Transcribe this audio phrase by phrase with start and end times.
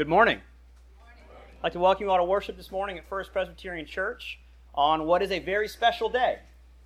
[0.00, 0.40] Good morning.
[1.58, 4.40] I'd like to welcome you all to worship this morning at First Presbyterian Church
[4.74, 6.38] on what is a very special day.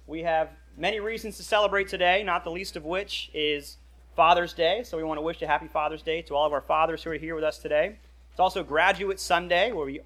[0.09, 3.77] We have many reasons to celebrate today, not the least of which is
[4.17, 4.83] Father's Day.
[4.83, 7.11] So we want to wish a happy Father's Day to all of our fathers who
[7.11, 7.99] are here with us today.
[8.33, 10.01] It's also Graduate Sunday, where, we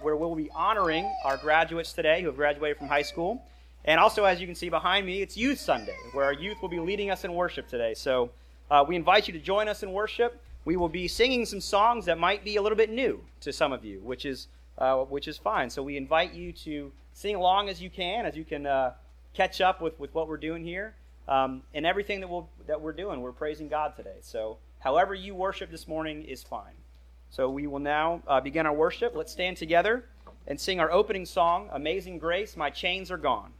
[0.00, 3.44] where we'll be honoring our graduates today who have graduated from high school.
[3.84, 6.68] And also, as you can see behind me, it's Youth Sunday, where our youth will
[6.68, 7.94] be leading us in worship today.
[7.94, 8.30] So
[8.70, 10.40] uh, we invite you to join us in worship.
[10.64, 13.72] We will be singing some songs that might be a little bit new to some
[13.72, 14.48] of you, which is,
[14.78, 15.70] uh, which is fine.
[15.70, 18.92] So we invite you to sing along as you can, as you can uh,
[19.34, 20.94] catch up with, with what we're doing here.
[21.28, 24.16] Um, and everything that, we'll, that we're doing, we're praising God today.
[24.20, 26.74] So however you worship this morning is fine.
[27.30, 29.14] So we will now uh, begin our worship.
[29.16, 30.04] Let's stand together
[30.46, 33.52] and sing our opening song, Amazing Grace, My Chains Are Gone.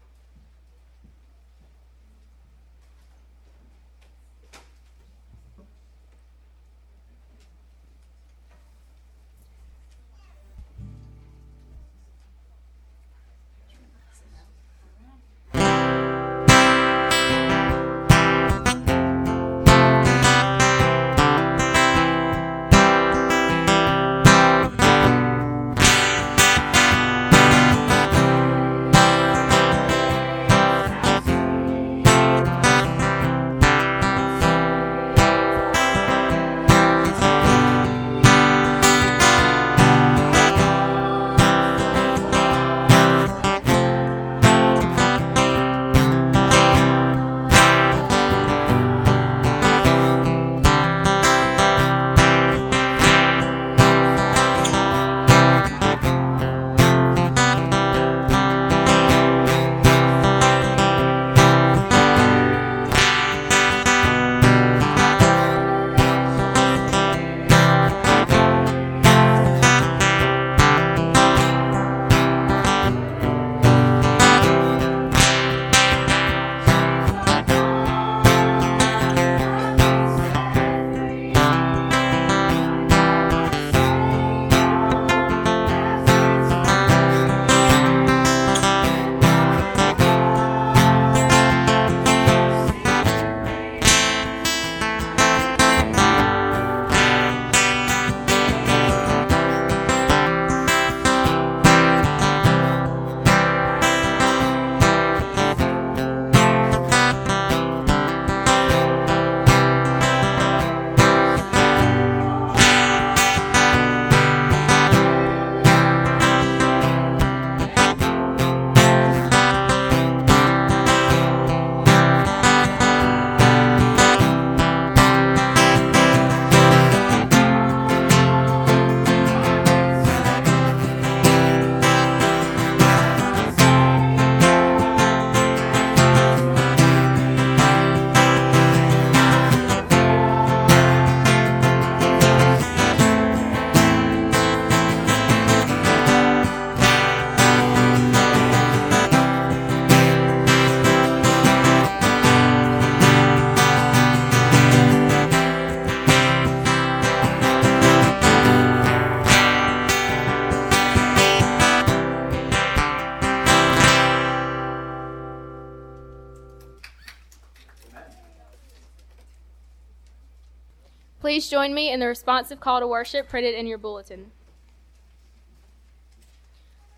[171.53, 174.31] Join me in the responsive call to worship printed in your bulletin.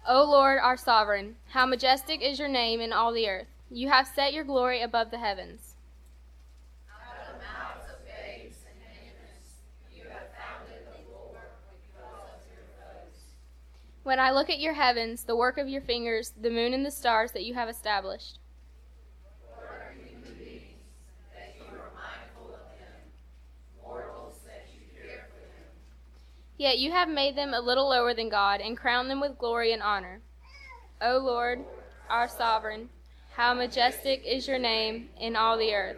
[0.07, 3.49] O Lord, our sovereign, how majestic is your name in all the earth.
[3.69, 5.75] You have set your glory above the heavens.
[14.05, 16.93] When I look at your heavens, the work of your fingers, the moon and the
[16.93, 18.39] stars that you have established.
[26.57, 29.73] Yet you have made them a little lower than God and crowned them with glory
[29.73, 30.21] and honor.
[31.01, 31.65] O Lord,
[32.09, 32.89] our sovereign,
[33.33, 35.97] how majestic is your name in all the earth.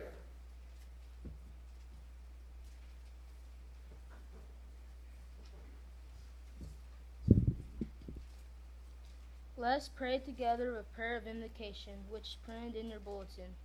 [9.58, 13.56] Let us pray together a prayer of invocation, which is printed in your bulletin.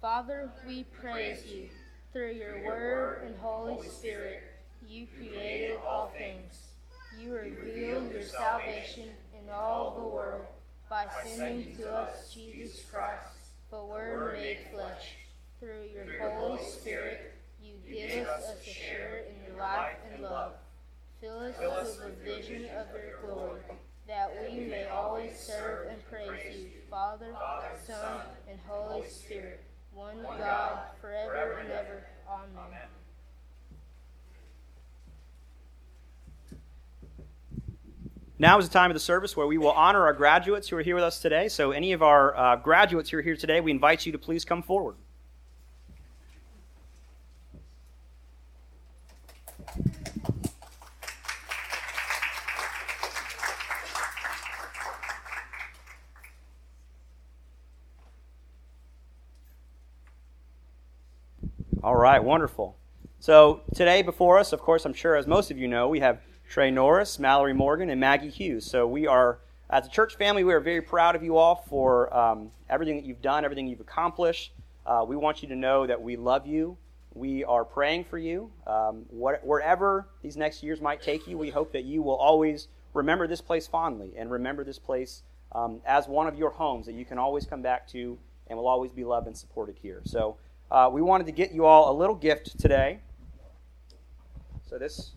[0.00, 1.68] Father, we praise you
[2.12, 6.68] through your word and Holy Spirit you created all things.
[7.18, 10.44] You revealed your salvation in all the world
[10.88, 13.28] by sending to us Jesus Christ,
[13.70, 15.16] the Word made flesh.
[15.60, 20.52] Through your Holy Spirit, you give us a share in your life and love.
[21.20, 23.60] Fill us with the vision of your glory,
[24.06, 27.34] that we may always serve and praise you, Father,
[27.84, 32.06] Son, and Holy Spirit, one God, forever and ever.
[32.30, 32.88] Amen.
[38.40, 40.82] Now is the time of the service where we will honor our graduates who are
[40.82, 41.48] here with us today.
[41.48, 44.44] So, any of our uh, graduates who are here today, we invite you to please
[44.44, 44.94] come forward.
[61.82, 62.76] All right, wonderful.
[63.18, 66.20] So, today before us, of course, I'm sure as most of you know, we have
[66.48, 68.64] Trey Norris, Mallory Morgan, and Maggie Hughes.
[68.64, 72.14] So we are, as a church family, we are very proud of you all for
[72.16, 74.52] um, everything that you've done, everything you've accomplished.
[74.86, 76.78] Uh, we want you to know that we love you.
[77.12, 78.50] We are praying for you.
[78.66, 82.68] Um, what, wherever these next years might take you, we hope that you will always
[82.94, 86.94] remember this place fondly and remember this place um, as one of your homes that
[86.94, 90.00] you can always come back to and will always be loved and supported here.
[90.04, 90.38] So
[90.70, 93.00] uh, we wanted to get you all a little gift today.
[94.66, 95.12] So this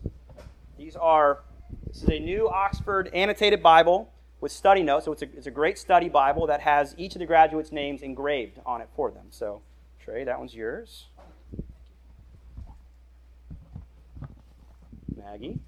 [0.82, 1.42] these are,
[1.86, 5.04] this is a new Oxford annotated Bible with study notes.
[5.04, 8.02] So it's a, it's a great study Bible that has each of the graduates' names
[8.02, 9.26] engraved on it for them.
[9.30, 9.62] So,
[10.00, 11.06] Trey, that one's yours.
[15.16, 15.60] Maggie.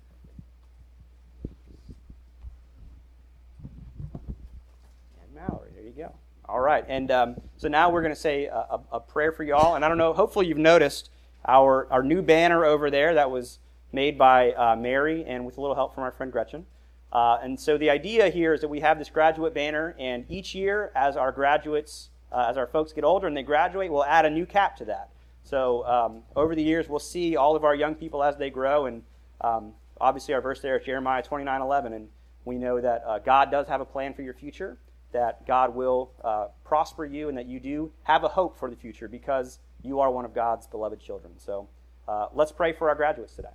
[5.22, 5.70] And Mallory.
[5.76, 6.12] There you go.
[6.48, 6.84] All right.
[6.88, 9.76] And um, so now we're going to say a, a, a prayer for y'all.
[9.76, 11.10] And I don't know, hopefully you've noticed
[11.46, 13.60] our, our new banner over there that was
[13.94, 16.66] made by uh, Mary and with a little help from our friend Gretchen.
[17.12, 20.52] Uh, and so the idea here is that we have this graduate banner, and each
[20.54, 24.26] year, as our graduates, uh, as our folks get older and they graduate, we'll add
[24.26, 25.10] a new cap to that.
[25.44, 28.86] So um, over the years, we'll see all of our young people as they grow,
[28.86, 29.02] and
[29.40, 32.08] um, obviously our verse there is Jeremiah 29:11, and
[32.44, 34.78] we know that uh, God does have a plan for your future,
[35.12, 38.76] that God will uh, prosper you, and that you do have a hope for the
[38.76, 41.34] future because you are one of God's beloved children.
[41.38, 41.68] So
[42.08, 43.50] uh, let's pray for our graduates today.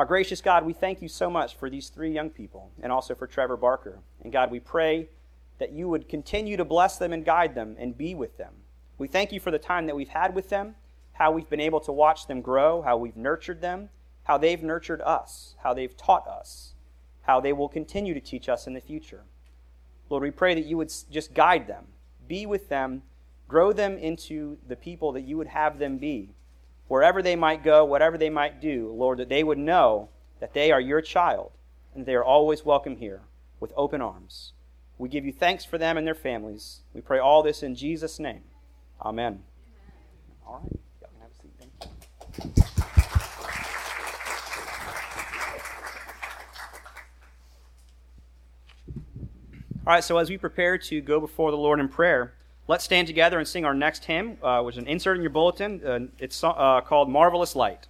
[0.00, 3.14] Our gracious God, we thank you so much for these three young people and also
[3.14, 3.98] for Trevor Barker.
[4.22, 5.10] And God, we pray
[5.58, 8.54] that you would continue to bless them and guide them and be with them.
[8.96, 10.76] We thank you for the time that we've had with them,
[11.12, 13.90] how we've been able to watch them grow, how we've nurtured them,
[14.22, 16.72] how they've nurtured us, how they've taught us,
[17.20, 19.24] how they will continue to teach us in the future.
[20.08, 21.88] Lord, we pray that you would just guide them,
[22.26, 23.02] be with them,
[23.48, 26.30] grow them into the people that you would have them be
[26.90, 30.08] wherever they might go, whatever they might do, Lord, that they would know
[30.40, 31.52] that they are your child
[31.94, 33.20] and they are always welcome here
[33.60, 34.54] with open arms.
[34.98, 36.80] We give you thanks for them and their families.
[36.92, 38.42] We pray all this in Jesus' name.
[39.00, 39.44] Amen.
[40.44, 40.80] All right.
[41.00, 41.52] Y'all can have a seat.
[41.60, 42.64] Thank you.
[49.86, 52.34] All right, so as we prepare to go before the Lord in prayer,
[52.70, 55.30] Let's stand together and sing our next hymn, uh, which is an insert in your
[55.30, 55.84] bulletin.
[55.84, 57.88] Uh, it's uh, called Marvelous Light.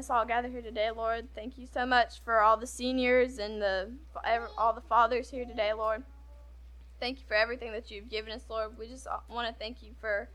[0.00, 1.28] Us all gather here today, Lord.
[1.34, 3.90] Thank you so much for all the seniors and the
[4.56, 6.02] all the fathers here today, Lord.
[6.98, 8.78] Thank you for everything that you've given us, Lord.
[8.78, 10.30] We just want to thank you for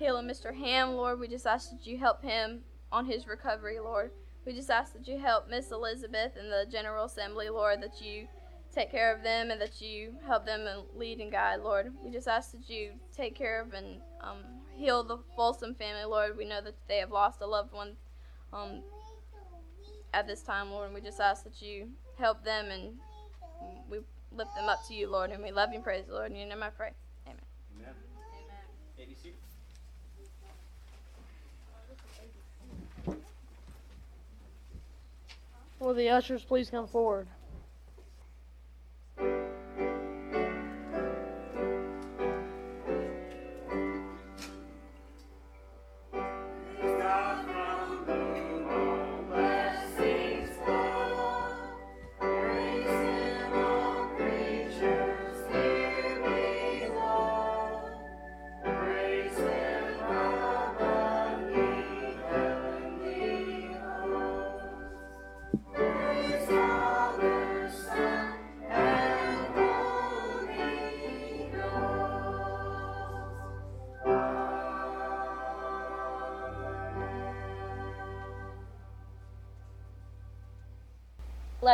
[0.00, 0.52] healing Mr.
[0.52, 1.20] Ham, Lord.
[1.20, 4.10] We just ask that you help him on his recovery, Lord.
[4.44, 8.26] We just ask that you help Miss Elizabeth and the General Assembly, Lord, that you
[8.74, 11.92] take care of them and that you help them and lead and guide, Lord.
[12.04, 14.38] We just ask that you take care of and um,
[14.76, 16.36] heal the Folsom family, Lord.
[16.36, 17.92] We know that they have lost a loved one
[18.52, 18.82] um,
[20.14, 22.94] at this time, Lord, and we just ask that you help them and
[23.90, 23.98] we
[24.32, 26.30] lift them up to you, Lord, and we love you and praise the Lord.
[26.30, 26.90] In your name I pray.
[27.26, 27.40] Amen.
[27.80, 27.94] Amen.
[29.00, 29.10] Amen.
[29.10, 29.32] ABC.
[35.80, 37.26] Will the ushers please come forward?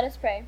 [0.01, 0.45] Let us pray.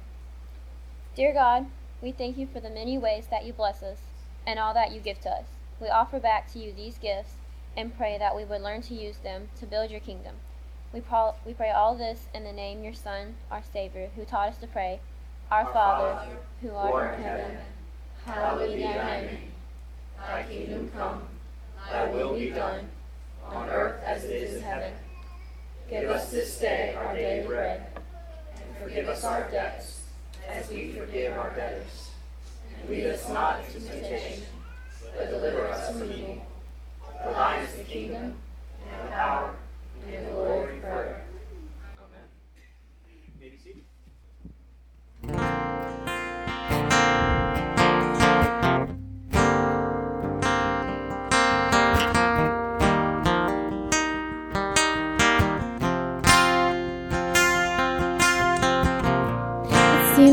[1.15, 1.67] Dear God,
[2.01, 3.99] we thank you for the many ways that you bless us
[4.47, 5.45] and all that you give to us.
[5.79, 7.35] We offer back to you these gifts
[7.77, 10.37] and pray that we would learn to use them to build your kingdom.
[10.91, 14.25] We, pro- we pray all this in the name of your Son, our Savior, who
[14.25, 15.01] taught us to pray,
[15.51, 17.59] Our, our Father, Father, who art in heaven,
[18.25, 19.39] hallowed be thy name.
[20.17, 21.25] Thy kingdom come,
[21.91, 22.89] thy will be done,
[23.47, 24.95] on earth as it is in heaven.
[25.91, 27.62] Give us this day our daily bread
[29.25, 30.03] our debts,
[30.49, 32.11] as we forgive our debtors.
[32.81, 34.42] And lead us not into temptation,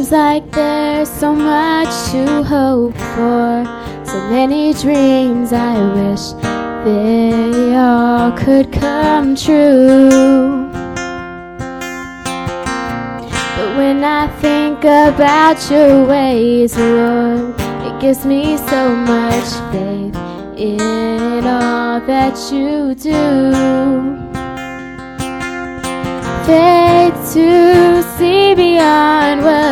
[0.10, 3.64] Seems like there's so much to hope for,
[4.04, 6.32] so many dreams I wish
[6.84, 10.10] they all could come true.
[13.56, 20.16] But when I think about your ways, Lord, it gives me so much faith
[20.58, 24.30] in all that you do
[26.50, 29.69] faith to see beyond what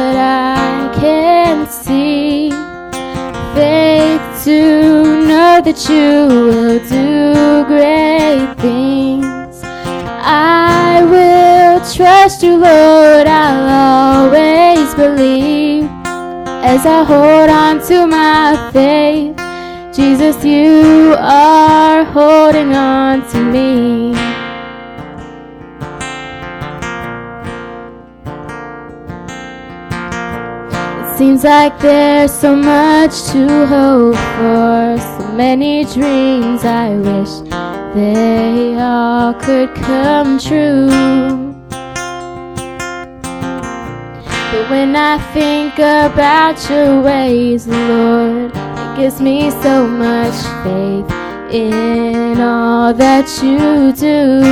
[5.67, 9.59] that you will do great things.
[10.23, 13.27] I will trust you, Lord.
[13.27, 15.89] I'll always believe
[16.63, 19.35] as I hold on to my faith.
[19.93, 24.26] Jesus, you are holding on to me.
[31.17, 37.41] Seems like there's so much to hope for, so many dreams I wish
[37.95, 40.85] they all could come true.
[44.51, 51.11] But when I think about your ways, Lord, it gives me so much faith
[51.51, 54.43] in all that you do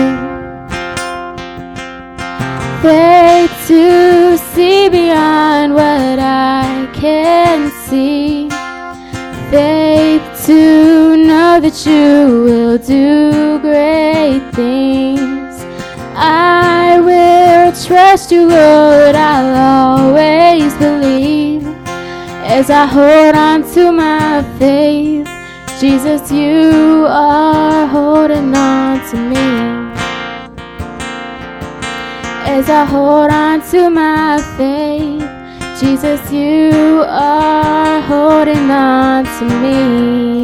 [2.82, 5.05] faith to see beyond
[11.66, 15.56] that you will do great things.
[16.16, 19.16] I will trust you, Lord.
[19.16, 21.66] I'll always believe
[22.46, 25.28] as I hold on to my faith.
[25.80, 29.48] Jesus, you are holding on to me
[32.46, 35.26] as I hold on to my faith.
[35.82, 40.35] Jesus, you are holding on to me.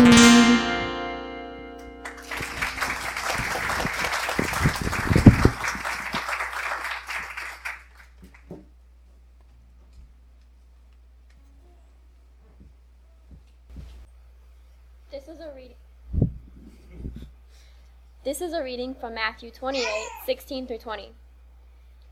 [18.31, 18.95] This is a reading.
[18.95, 19.85] From Matthew 28
[20.25, 21.11] 16 through 20.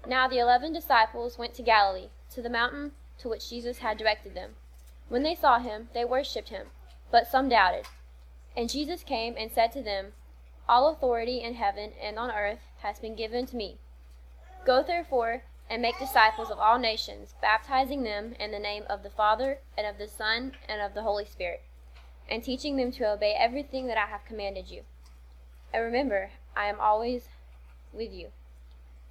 [0.05, 4.35] Now the eleven disciples went to Galilee, to the mountain to which Jesus had directed
[4.35, 4.55] them.
[5.07, 6.71] When they saw him, they worshipped him,
[7.09, 7.85] but some doubted.
[8.53, 10.11] And Jesus came and said to them,
[10.67, 13.77] All authority in heaven and on earth has been given to me.
[14.65, 19.09] Go therefore and make disciples of all nations, baptizing them in the name of the
[19.09, 21.61] Father, and of the Son, and of the Holy Spirit,
[22.29, 24.83] and teaching them to obey everything that I have commanded you.
[25.73, 27.27] And remember, I am always
[27.93, 28.29] with you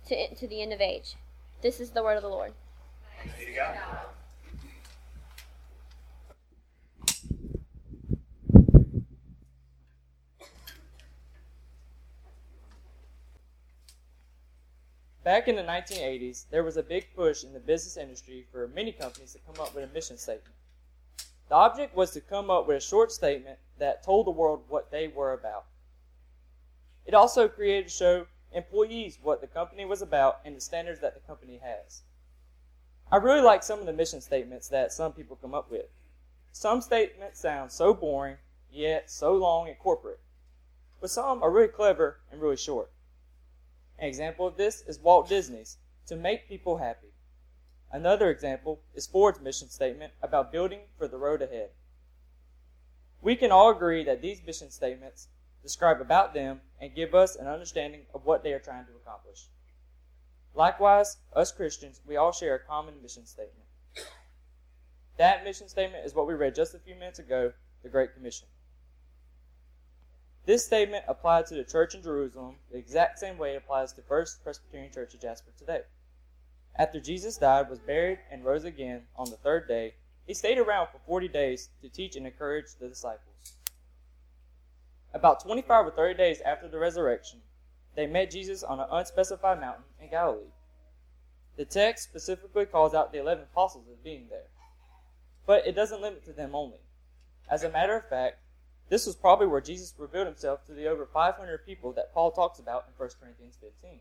[0.07, 1.17] to, to the end of age.
[1.63, 2.53] This is the word of the Lord.
[15.25, 18.93] Back in the 1980s, there was a big push in the business industry for many
[18.93, 20.55] companies to come up with a mission statement.
[21.51, 24.91] The object was to come up with a short statement that told the world what
[24.91, 25.67] they were about.
[27.09, 31.15] It also created to show employees what the company was about and the standards that
[31.15, 32.03] the company has.
[33.11, 35.87] I really like some of the mission statements that some people come up with.
[36.53, 38.37] Some statements sound so boring,
[38.71, 40.21] yet so long and corporate.
[41.01, 42.91] But some are really clever and really short.
[43.99, 47.15] An example of this is Walt Disney's, to make people happy.
[47.91, 51.71] Another example is Ford's mission statement about building for the road ahead.
[53.23, 55.29] We can all agree that these mission statements
[55.63, 59.47] describe about them, and give us an understanding of what they are trying to accomplish.
[60.55, 63.67] Likewise, us Christians, we all share a common mission statement.
[65.17, 68.49] That mission statement is what we read just a few minutes ago, the Great Commission.
[70.47, 74.03] This statement applied to the church in Jerusalem the exact same way it applies to
[74.03, 75.83] First Presbyterian Church of Jasper today.
[76.77, 79.95] After Jesus died, was buried, and rose again on the third day,
[80.27, 83.28] he stayed around for 40 days to teach and encourage the disciples.
[85.15, 87.41] About 25 or 30 days after the resurrection,
[87.97, 90.53] they met Jesus on an unspecified mountain in Galilee.
[91.57, 94.47] The text specifically calls out the 11 apostles as being there.
[95.47, 96.79] But it doesn't limit to them only.
[97.51, 98.39] As a matter of fact,
[98.91, 102.59] this was probably where Jesus revealed himself to the over 500 people that Paul talks
[102.59, 104.01] about in 1 Corinthians 15.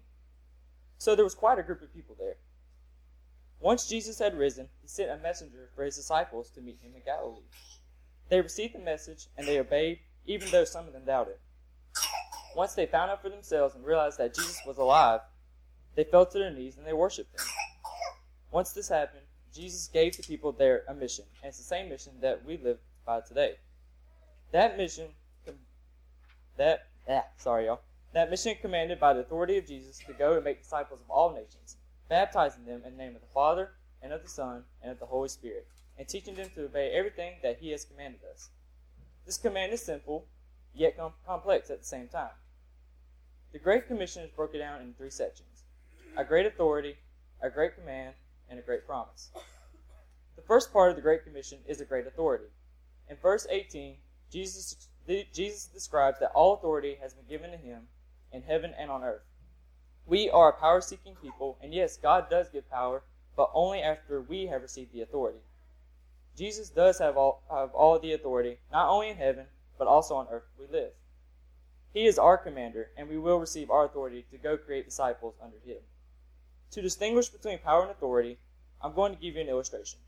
[0.98, 2.36] So there was quite a group of people there.
[3.60, 7.02] Once Jesus had risen, he sent a messenger for his disciples to meet him in
[7.04, 7.42] Galilee.
[8.30, 11.38] They received the message and they obeyed even though some of them doubted.
[12.56, 15.22] Once they found out for themselves and realized that Jesus was alive,
[15.96, 17.48] they fell to their knees and they worshiped him.
[18.52, 22.14] Once this happened, Jesus gave the people there a mission, and it's the same mission
[22.22, 23.56] that we live by today.
[24.52, 25.08] That mission,
[26.58, 27.82] that ah, sorry y'all,
[28.14, 31.34] that mission commanded by the authority of Jesus to go and make disciples of all
[31.34, 31.78] nations,
[32.10, 35.06] baptizing them in the name of the Father and of the Son and of the
[35.06, 38.50] Holy Spirit, and teaching them to obey everything that He has commanded us.
[39.28, 40.26] This command is simple,
[40.74, 42.32] yet com- complex at the same time.
[43.52, 45.66] The Great Commission is broken down in three sections
[46.16, 46.96] a great authority,
[47.42, 48.16] a great command,
[48.50, 49.30] and a great promise.
[50.38, 52.46] The first part of the Great Commission is a great authority.
[53.10, 53.98] In verse 18,
[54.32, 54.88] Jesus,
[55.34, 57.90] Jesus describes that all authority has been given to him
[58.32, 59.26] in heaven and on earth.
[60.06, 63.04] We are a power seeking people, and yes, God does give power,
[63.36, 65.40] but only after we have received the authority.
[66.38, 69.48] Jesus does have all, have all the authority, not only in heaven,
[69.80, 70.92] but also on earth we live.
[71.94, 75.58] He is our commander, and we will receive our authority to go create disciples under
[75.66, 75.80] him.
[76.72, 78.38] To distinguish between power and authority,
[78.80, 80.00] I'm going to give you an illustration.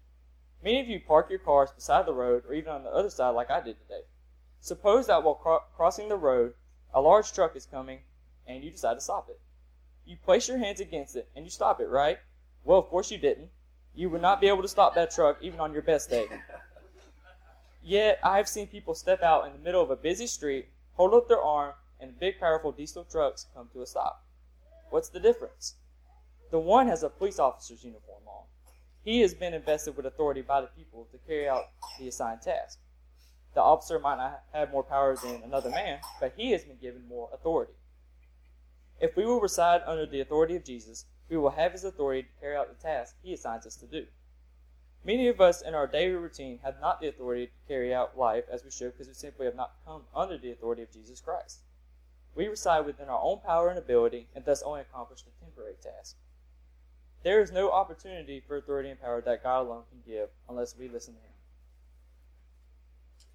[0.64, 3.32] Many of you park your cars beside the road or even on the other side
[3.32, 4.02] like I did today.
[4.60, 6.54] Suppose that while cro- crossing the road,
[6.94, 8.02] a large truck is coming
[8.46, 9.40] and you decide to stop it.
[10.06, 12.20] You place your hands against it and you stop it, right?
[12.64, 13.50] Well, of course you didn't
[14.00, 16.26] you would not be able to stop that truck even on your best day.
[17.84, 21.14] Yet, I have seen people step out in the middle of a busy street, hold
[21.14, 24.24] up their arm, and big, powerful diesel trucks come to a stop.
[24.90, 25.76] What's the difference?
[26.50, 28.46] The one has a police officer's uniform on.
[29.04, 31.66] He has been invested with authority by the people to carry out
[32.00, 32.80] the assigned task.
[33.54, 37.06] The officer might not have more power than another man, but he has been given
[37.10, 37.74] more authority.
[39.02, 42.40] If we will reside under the authority of Jesus, we will have his authority to
[42.42, 44.08] carry out the task he assigns us to do.
[45.04, 48.44] Many of us in our daily routine have not the authority to carry out life
[48.52, 51.60] as we should because we simply have not come under the authority of Jesus Christ.
[52.36, 56.18] We reside within our own power and ability and thus only accomplish the temporary task.
[57.24, 60.88] There is no opportunity for authority and power that God alone can give unless we
[60.88, 61.34] listen to Him.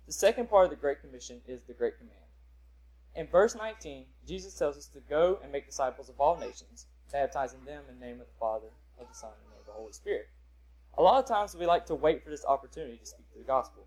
[0.07, 2.19] The second part of the Great Commission is the Great Command.
[3.15, 7.65] In verse 19, Jesus tells us to go and make disciples of all nations, baptizing
[7.65, 8.67] them in the name of the Father,
[9.01, 10.29] of the Son, and of the Holy Spirit.
[10.99, 13.45] A lot of times we like to wait for this opportunity to speak to the
[13.45, 13.87] gospel.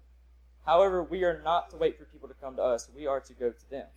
[0.66, 3.34] However, we are not to wait for people to come to us, we are to
[3.34, 3.88] go to them.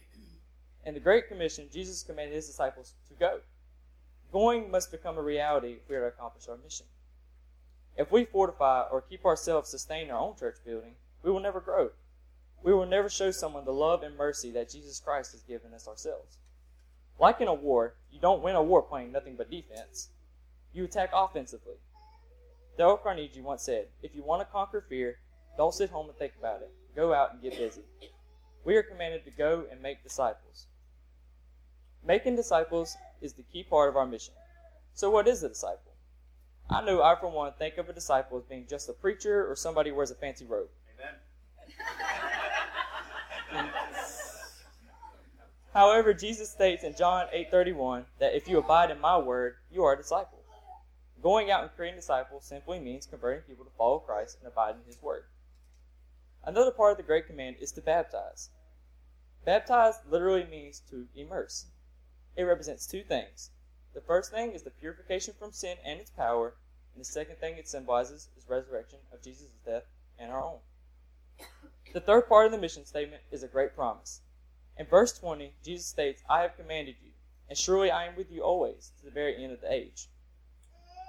[0.84, 3.38] In the Great Commission, Jesus commanded his disciples to go.
[4.32, 6.86] Going must become a reality if we are to accomplish our mission.
[7.96, 11.60] If we fortify or keep ourselves sustained in our own church building, we will never
[11.60, 11.90] grow.
[12.64, 15.86] We will never show someone the love and mercy that Jesus Christ has given us
[15.86, 16.38] ourselves.
[17.20, 20.09] Like in a war, you don't win a war playing nothing but defense.
[20.72, 21.74] You attack offensively.
[22.78, 25.18] Dale Carnegie once said, If you want to conquer fear,
[25.59, 26.70] don't sit home and think about it.
[26.96, 27.83] Go out and get busy.
[28.64, 30.66] We are commanded to go and make disciples.
[32.02, 34.33] Making disciples is the key part of our mission.
[34.94, 35.92] So, what is a disciple?
[36.70, 39.56] I know I, for one, think of a disciple as being just a preacher or
[39.56, 40.68] somebody who wears a fancy robe.
[40.98, 41.16] Amen.
[45.72, 49.92] However, Jesus states in John 8:31 that if you abide in my word, you are
[49.92, 50.42] a disciple.
[51.22, 54.85] Going out and creating disciples simply means converting people to follow Christ and abide in
[54.85, 55.26] his word.
[56.42, 58.50] Another part of the Great Command is to baptize.
[59.44, 61.66] Baptize literally means to immerse.
[62.35, 63.50] It represents two things.
[63.92, 66.54] The first thing is the purification from sin and its power,
[66.94, 69.85] and the second thing it symbolizes is resurrection of Jesus' death
[70.18, 70.61] and our own.
[71.92, 74.22] The third part of the mission statement is a great promise.
[74.78, 77.11] In verse 20, Jesus states, I have commanded you,
[77.48, 80.09] and surely I am with you always, to the very end of the age.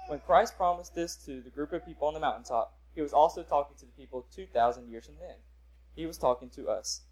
[0.08, 3.42] When Christ promised this to the group of people on the mountaintop, he was also
[3.42, 5.36] talking to the people 2,000 years from then.
[5.94, 7.02] He was talking to us.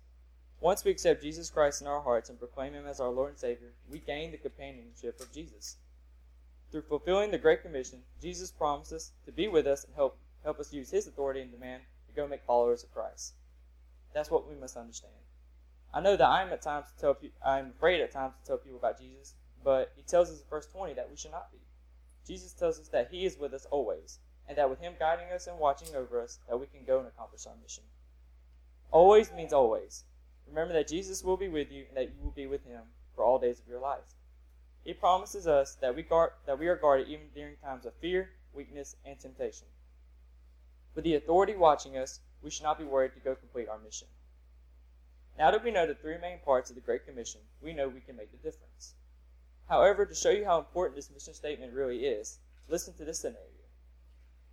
[0.61, 3.39] Once we accept Jesus Christ in our hearts and proclaim him as our Lord and
[3.39, 5.77] Savior, we gain the companionship of Jesus.
[6.71, 10.73] Through fulfilling the Great Commission, Jesus promises to be with us and help, help us
[10.73, 13.33] use his authority and demand to go make followers of Christ.
[14.13, 15.15] That's what we must understand.
[15.93, 18.79] I know that I'm at times to tell I'm afraid at times to tell people
[18.79, 21.59] about Jesus, but he tells us in verse 20 that we should not be.
[22.27, 25.47] Jesus tells us that he is with us always, and that with him guiding us
[25.47, 27.85] and watching over us, that we can go and accomplish our mission.
[28.93, 30.05] Always means always.
[30.47, 32.83] Remember that Jesus will be with you and that you will be with him
[33.15, 34.15] for all days of your life.
[34.85, 38.31] He promises us that we, guard, that we are guarded even during times of fear,
[38.53, 39.67] weakness, and temptation.
[40.95, 44.09] With the authority watching us, we should not be worried to go complete our mission.
[45.41, 48.03] Now that we know the three main parts of the Great Commission, we know we
[48.03, 48.93] can make the difference.
[49.71, 53.47] However, to show you how important this mission statement really is, listen to this scenario.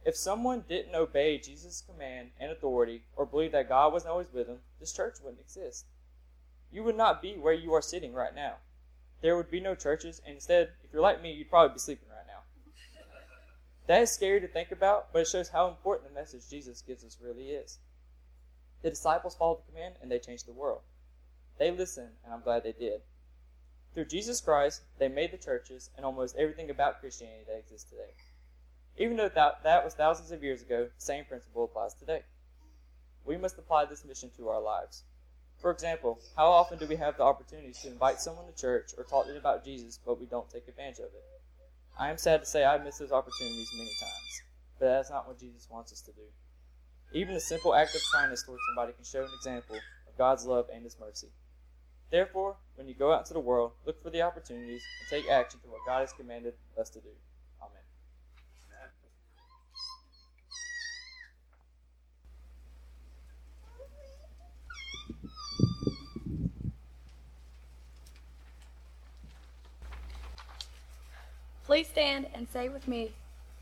[0.06, 4.47] If someone didn't obey Jesus' command and authority, or believe that God wasn't always with
[4.47, 5.88] them, this church wouldn't exist.
[6.71, 8.54] You would not be where you are sitting right now.
[9.21, 12.08] There would be no churches, and instead, if you're like me, you'd probably be sleeping
[12.08, 12.43] right now.
[13.88, 17.04] That is scary to think about, but it shows how important the message Jesus gives
[17.04, 17.78] us really is.
[18.81, 20.81] The disciples followed the command, and they changed the world.
[21.57, 23.01] They listened, and I'm glad they did.
[23.93, 28.13] Through Jesus Christ, they made the churches and almost everything about Christianity that exists today.
[28.97, 32.21] Even though that, that was thousands of years ago, the same principle applies today.
[33.25, 35.03] We must apply this mission to our lives.
[35.59, 39.03] For example, how often do we have the opportunities to invite someone to church or
[39.03, 41.23] talk to them about Jesus, but we don't take advantage of it?
[41.97, 44.41] I am sad to say I've missed those opportunities many times,
[44.79, 46.21] but that's not what Jesus wants us to do.
[47.13, 50.67] Even a simple act of kindness towards somebody can show an example of God's love
[50.73, 51.29] and His mercy.
[52.11, 55.59] Therefore, when you go out into the world, look for the opportunities and take action
[55.61, 57.09] to what God has commanded us to do.
[57.61, 57.81] Amen.
[71.65, 73.11] Please stand and say with me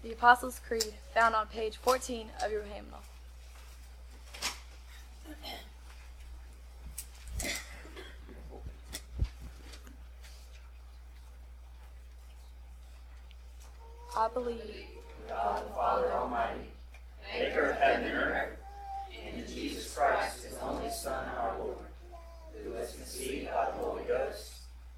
[0.03, 2.99] the Apostles' Creed found on page 14 of your hymnal.
[14.17, 14.61] I believe
[15.27, 16.69] God the Father Almighty,
[17.37, 18.49] maker of heaven and earth,
[19.27, 21.75] and in Jesus Christ, his only Son, our Lord,
[22.63, 24.53] who was conceived by the Holy Ghost,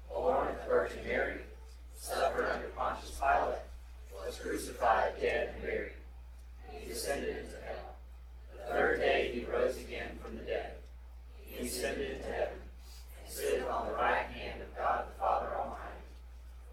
[0.08, 1.40] born of the Virgin Mary,
[1.96, 3.58] suffered under Pontius Pilate,
[4.24, 5.92] was crucified, dead, and buried.
[6.70, 7.96] He descended into hell.
[8.52, 10.74] The third day he rose again from the dead.
[11.44, 12.60] He ascended into heaven,
[13.24, 15.78] and sitteth on the right hand of God the Father Almighty.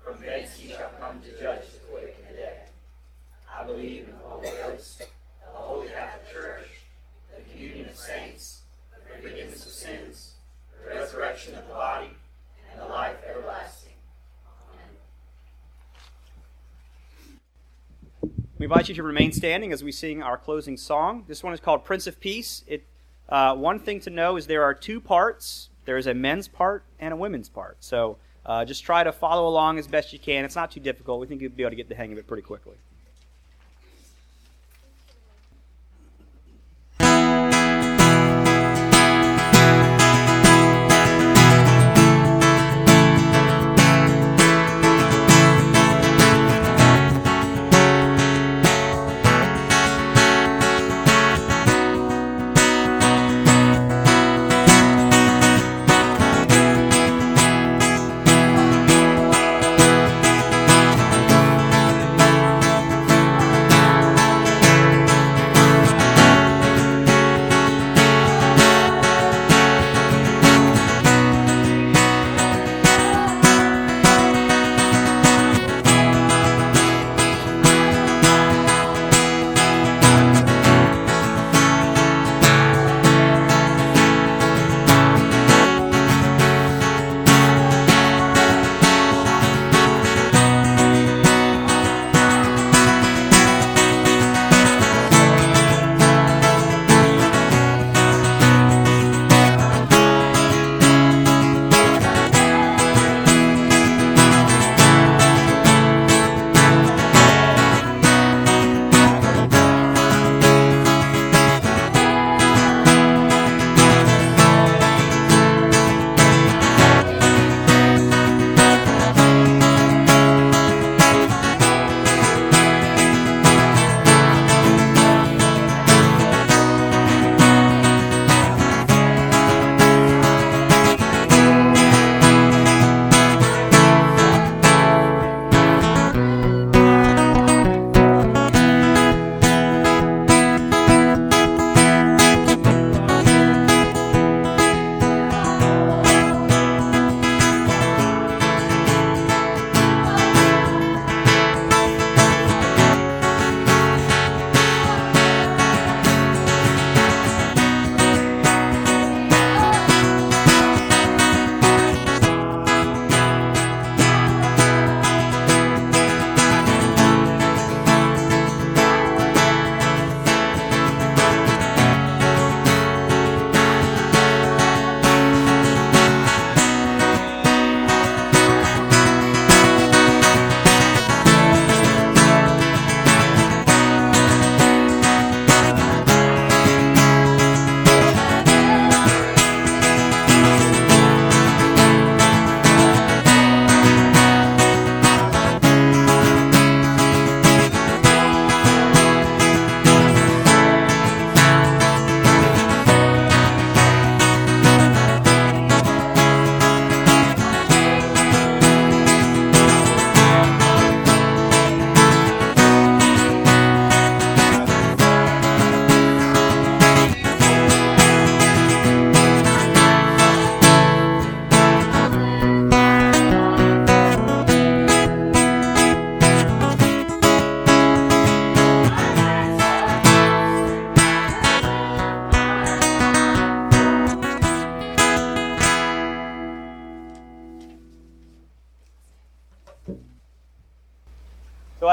[0.03, 2.69] From thence he shall come to judge the quick and the dead.
[3.51, 5.05] I believe in the Holy Ghost, the
[5.45, 6.67] Holy Catholic Church,
[7.35, 8.61] the communion of saints,
[8.93, 10.33] the forgiveness of sins,
[10.83, 12.09] the resurrection of the body,
[12.71, 13.93] and the life everlasting.
[18.65, 21.25] We invite you to remain standing as we sing our closing song.
[21.27, 22.63] This one is called Prince of Peace.
[22.65, 22.83] It,
[23.29, 25.69] uh, one thing to know is there are two parts.
[25.85, 27.77] There is a men's part and a women's part.
[27.81, 30.43] So uh, just try to follow along as best you can.
[30.45, 31.19] It's not too difficult.
[31.19, 32.77] We think you'll be able to get the hang of it pretty quickly.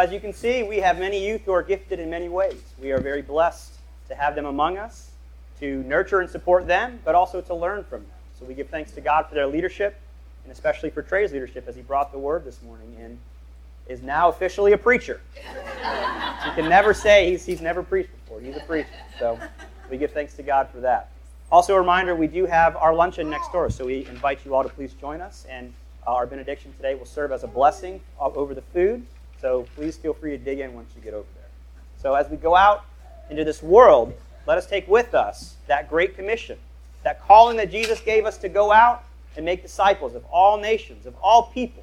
[0.02, 2.60] As you can see, we have many youth who are gifted in many ways.
[2.80, 3.74] We are very blessed
[4.08, 5.12] to have them among us,
[5.60, 8.10] to nurture and support them, but also to learn from them.
[8.36, 9.96] So we give thanks to God for their leadership,
[10.42, 13.16] and especially for Trey's leadership as he brought the word this morning and
[13.86, 15.20] is now officially a preacher.
[15.36, 18.40] you can never say he's, he's never preached before.
[18.40, 18.88] He's a preacher.
[19.20, 19.38] So
[19.88, 21.10] we give thanks to God for that.
[21.52, 24.64] Also, a reminder we do have our luncheon next door, so we invite you all
[24.64, 25.46] to please join us.
[25.48, 25.72] And
[26.04, 29.06] uh, our benediction today will serve as a blessing over the food.
[29.42, 31.50] So please feel free to dig in once you get over there.
[32.00, 32.84] So as we go out
[33.28, 34.14] into this world,
[34.46, 36.58] let us take with us that great commission,
[37.02, 39.04] that calling that Jesus gave us to go out
[39.36, 41.82] and make disciples of all nations, of all people.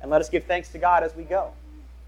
[0.00, 1.52] And let us give thanks to God as we go.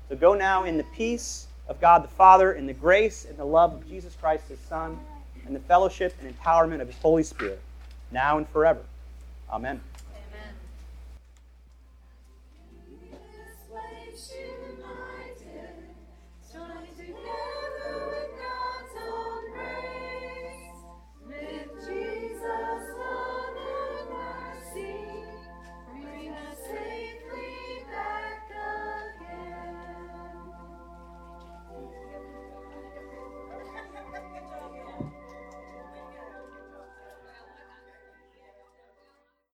[0.09, 3.45] So go now in the peace of God the Father, in the grace and the
[3.45, 4.99] love of Jesus Christ, his Son,
[5.47, 7.61] and the fellowship and empowerment of his Holy Spirit,
[8.11, 8.81] now and forever.
[9.51, 9.81] Amen.